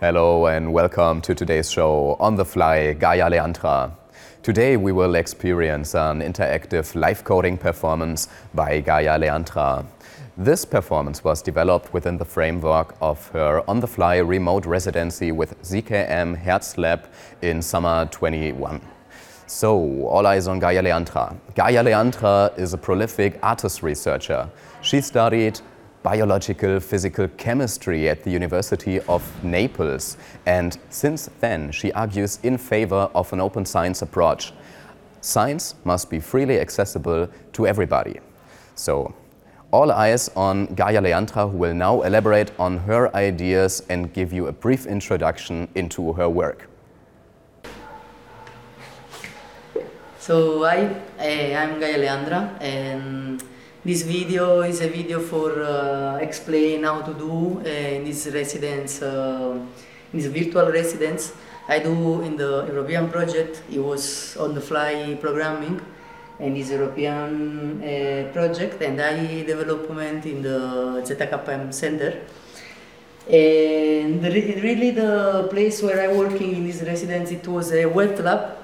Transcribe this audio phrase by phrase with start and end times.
[0.00, 3.92] Hello and welcome to today's show On the Fly Gaia Leandra.
[4.42, 9.84] Today we will experience an interactive live coding performance by Gaia Leandra.
[10.38, 15.60] This performance was developed within the framework of her on the fly remote residency with
[15.60, 17.06] ZKM Hertz-Lab
[17.42, 18.80] in summer 21.
[19.46, 21.36] So, all eyes on Gaia Leandra.
[21.54, 24.48] Gaia Leandra is a prolific artist researcher.
[24.80, 25.60] She studied
[26.02, 30.16] biological physical chemistry at the University of Naples.
[30.46, 34.52] And since then, she argues in favor of an open science approach.
[35.20, 38.20] Science must be freely accessible to everybody.
[38.74, 39.14] So,
[39.72, 44.48] all eyes on Gaia Leandra, who will now elaborate on her ideas and give you
[44.48, 46.68] a brief introduction into her work.
[50.18, 53.42] So I, eh, I'm Gaia Leandra and
[53.84, 59.00] this video is a video for uh, explain how to do uh, in this residence,
[59.00, 59.58] uh,
[60.12, 61.32] in this virtual residence.
[61.66, 63.62] I do in the European project.
[63.72, 65.80] It was on the fly programming
[66.38, 72.20] and this European uh, project and I development in the ZKM center.
[73.30, 78.58] And really the place where I working in this residence, it was a wet lab.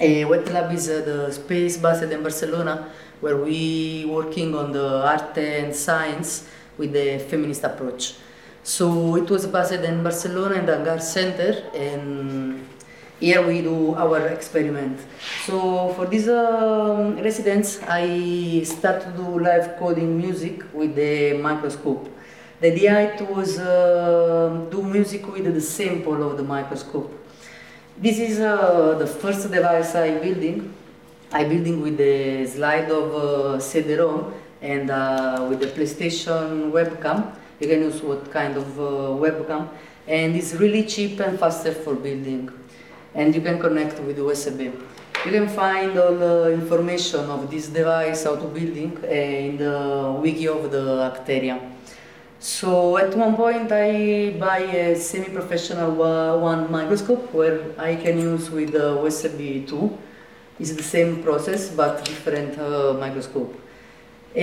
[0.00, 2.90] A wet lab is uh, the space based in Barcelona
[3.20, 8.14] where we working on the art and science with the feminist approach.
[8.62, 12.66] So it was based in Barcelona in the Hangar Center and
[13.20, 14.98] here we do our experiment.
[15.44, 22.08] So for this um, residence, I start to do live coding music with the microscope.
[22.60, 27.12] The idea it was uh, do music with the sample of the microscope.
[27.96, 30.72] This is uh, the first device I building.
[31.32, 37.34] I building with the slide of uh, CD-ROM and uh, with the PlayStation webcam.
[37.60, 38.82] You can use what kind of uh,
[39.24, 39.68] webcam,
[40.08, 42.50] and it's really cheap and faster for building
[43.14, 44.72] and you can connect with USB.
[45.24, 50.16] You can find all the information of this device, how to building, uh, in the
[50.20, 51.60] wiki of the Hackteria.
[52.38, 55.92] So at one point I buy a semi-professional
[56.40, 59.98] one microscope where I can use with the USB 2.
[60.60, 63.58] It's the same process but different uh, microscope.
[64.36, 64.38] Uh,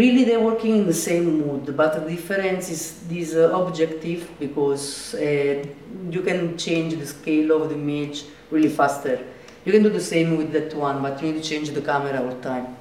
[0.00, 5.14] really they're working in the same mood, but the difference is this uh, objective because
[5.14, 5.64] uh,
[6.10, 9.18] you can change the scale of the image really faster.
[9.64, 12.22] You can do the same with that one, but you need to change the camera
[12.22, 12.76] all the time.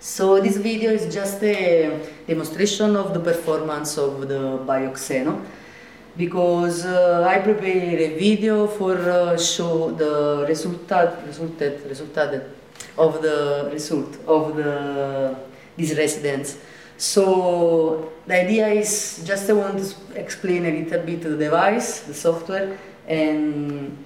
[0.00, 5.42] So this video is just a demonstration of the performance of the Bioxeno
[6.16, 10.88] because uh, I prepared a video for uh, show the result,
[11.26, 12.42] resulted, resulted
[12.98, 15.36] of the result of the
[15.76, 16.58] these residents.
[16.98, 22.14] So the idea is just I want to explain a little bit the device, the
[22.14, 22.78] software,
[23.08, 24.04] and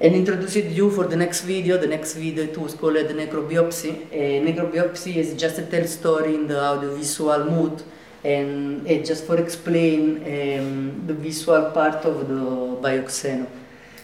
[0.00, 1.78] and introduce it you for the next video.
[1.78, 4.10] The next video it was called necrobiopsy.
[4.48, 7.82] Necrobiopsy is just a tell story in the audiovisual mood,
[8.24, 13.46] and uh, just for explain um, the visual part of the bioxeno.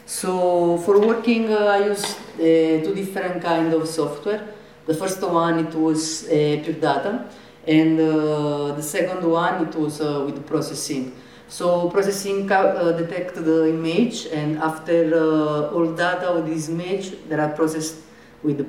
[0.07, 4.47] So for working, uh, I use uh, two different kind of software.
[4.87, 7.27] The first one it was uh, pure data,
[7.67, 11.15] and uh, the second one it was uh, with processing.
[11.49, 17.37] So processing uh, detect the image, and after uh, all data of this image, they
[17.37, 17.97] are processed
[18.43, 18.65] with the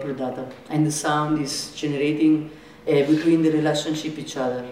[0.00, 2.50] pure data, and the sound is generating
[2.88, 4.66] between the relationship each other.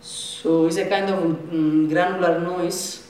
[0.00, 3.03] So it's a kind of um, granular noise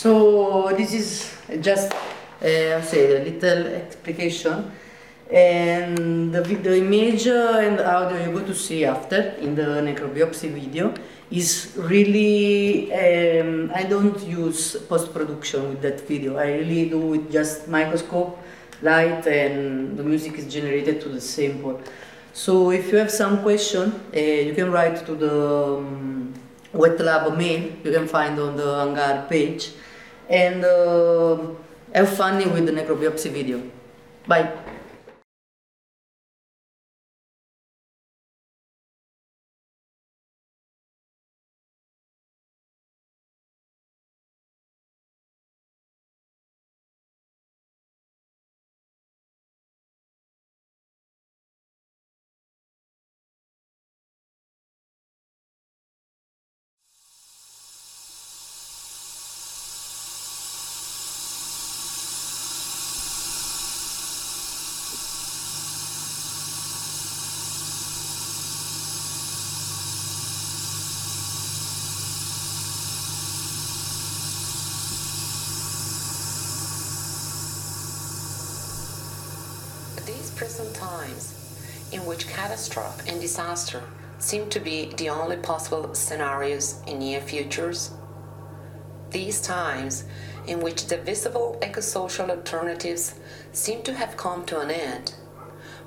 [0.00, 4.72] So this is just uh, say a little explication.
[5.30, 10.94] And the, the image and audio you're going to see after in the necrobiopsy video
[11.30, 16.38] is really um, I don't use post-production with that video.
[16.38, 18.38] I really do with just microscope
[18.80, 21.78] light and the music is generated to the sample.
[22.32, 26.32] So if you have some question uh, you can write to the um,
[26.72, 27.70] wet lab mail.
[27.84, 29.72] You can find on the hangar page
[30.30, 31.36] and uh,
[31.94, 33.62] have fun with the necrobiopsy video.
[34.26, 34.48] Bye
[80.60, 83.82] present times, in which catastrophe and disaster
[84.18, 87.92] seem to be the only possible scenarios in near futures,
[89.10, 90.04] these times
[90.46, 93.14] in which the visible ecosocial alternatives
[93.52, 95.14] seem to have come to an end,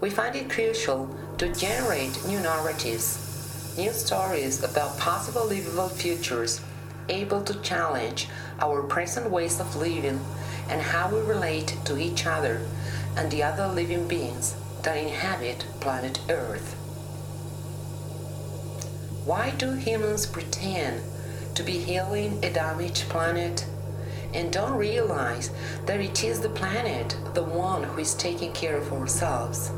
[0.01, 6.61] we find it crucial to generate new narratives, new stories about possible livable futures
[7.09, 8.27] able to challenge
[8.59, 10.19] our present ways of living
[10.69, 12.61] and how we relate to each other
[13.15, 16.73] and the other living beings that inhabit planet Earth.
[19.25, 21.01] Why do humans pretend
[21.55, 23.65] to be healing a damaged planet
[24.33, 25.51] and don't realize
[25.85, 29.71] that it is the planet the one who is taking care of ourselves?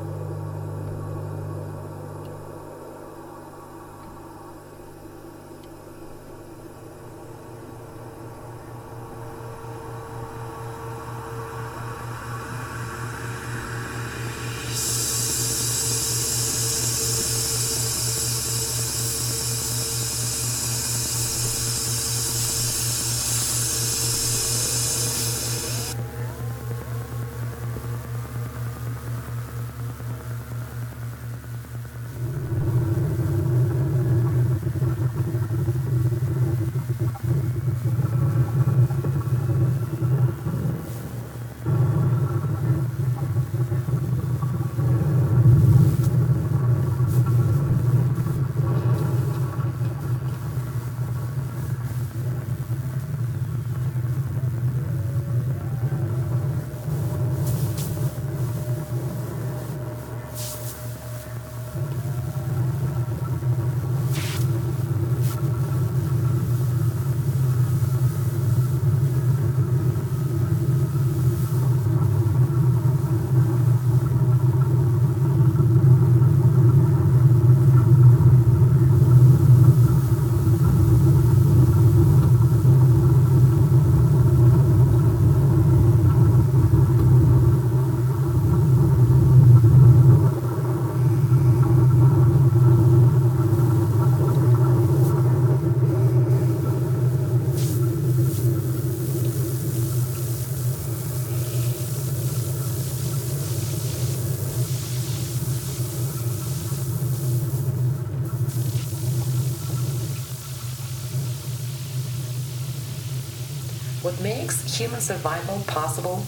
[114.76, 116.22] Human survival possible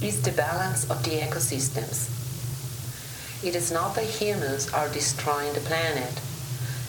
[0.00, 2.06] is the balance of the ecosystems.
[3.44, 6.20] It is not that humans are destroying the planet,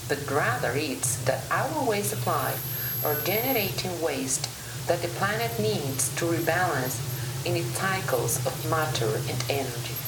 [0.07, 2.53] but rather it's that our waste supply
[3.03, 4.47] are generating waste
[4.87, 7.01] that the planet needs to rebalance
[7.43, 10.02] in its cycles of matter and energy.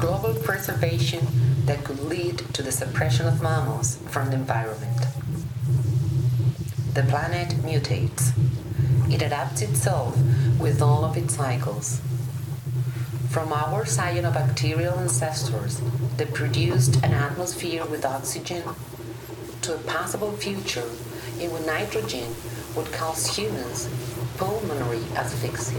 [0.00, 1.26] Global preservation
[1.66, 5.06] that could lead to the suppression of mammals from the environment.
[6.94, 8.32] The planet mutates,
[9.12, 10.16] it adapts itself
[10.58, 12.00] with all of its cycles.
[13.28, 15.80] From our cyanobacterial ancestors
[16.16, 18.62] that produced an atmosphere with oxygen
[19.62, 20.88] to a possible future
[21.38, 22.34] in which nitrogen
[22.74, 23.88] would cause humans
[24.38, 25.78] pulmonary asphyxia.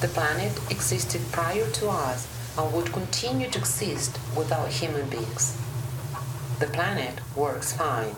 [0.00, 2.26] The planet existed prior to us
[2.56, 5.56] and would continue to exist without human beings.
[6.58, 8.14] The planet works fine.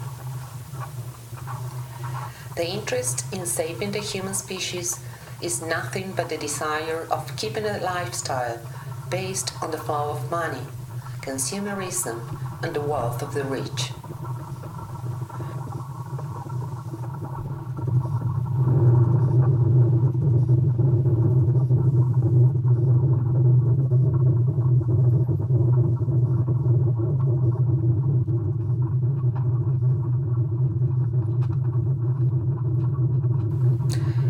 [2.57, 5.01] The interest in saving the human species
[5.41, 8.61] is nothing but the desire of keeping a lifestyle
[9.11, 10.67] based on the flow of money,
[11.21, 12.21] consumerism,
[12.63, 13.91] and the wealth of the rich.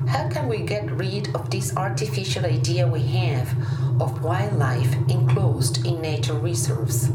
[0.09, 3.49] How can we get rid of this artificial idea we have
[4.01, 7.09] of wildlife enclosed in nature reserves?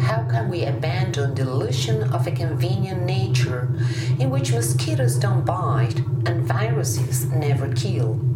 [0.00, 3.72] How can we abandon the illusion of a convenient nature
[4.18, 8.29] in which mosquitoes don't bite and viruses never kill?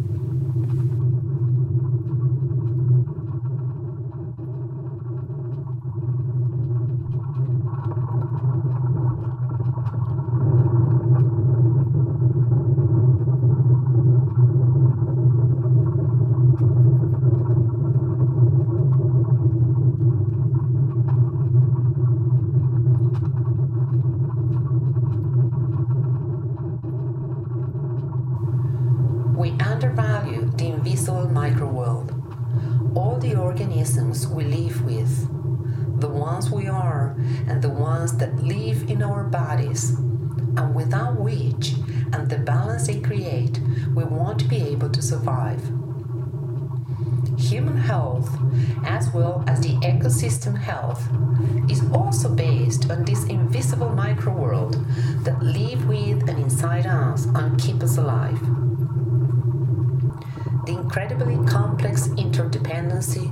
[34.35, 35.29] We live with,
[36.01, 37.15] the ones we are
[37.47, 41.75] and the ones that live in our bodies, and without which
[42.11, 43.59] and the balance they create,
[43.95, 45.61] we won't be able to survive.
[47.37, 48.29] Human health,
[48.85, 51.07] as well as the ecosystem health,
[51.69, 54.85] is also based on this invisible micro world
[55.23, 58.39] that live with and inside us and keep us alive
[60.65, 63.31] the incredibly complex interdependency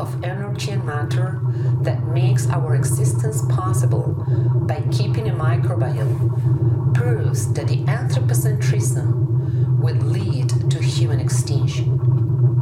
[0.00, 1.40] of energy and matter
[1.82, 4.24] that makes our existence possible
[4.66, 12.53] by keeping a microbiome proves that the anthropocentrism will lead to human extinction.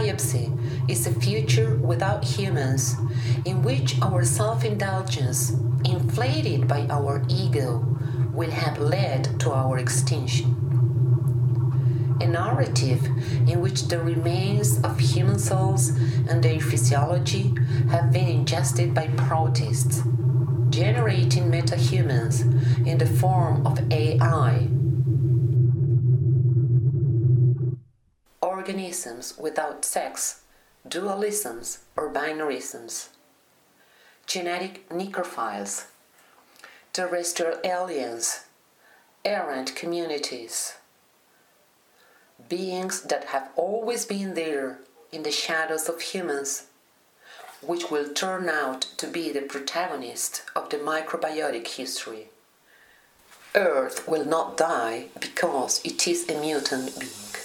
[0.00, 2.96] Microbiopsy is a future without humans,
[3.44, 5.50] in which our self indulgence,
[5.84, 7.84] inflated by our ego,
[8.32, 10.56] will have led to our extinction.
[12.22, 13.04] A narrative
[13.46, 15.90] in which the remains of human cells
[16.30, 17.54] and their physiology
[17.90, 20.02] have been ingested by protists,
[20.70, 22.40] generating metahumans
[22.86, 24.66] in the form of AI
[28.70, 30.42] organisms without sex,
[30.88, 33.08] dualisms, or binarisms,
[34.26, 35.86] genetic necrophiles,
[36.92, 38.44] terrestrial aliens,
[39.24, 40.74] errant communities,
[42.48, 44.78] beings that have always been there
[45.10, 46.66] in the shadows of humans,
[47.60, 52.28] which will turn out to be the protagonist of the microbiotic history.
[53.56, 57.39] Earth will not die because it is a mutant being.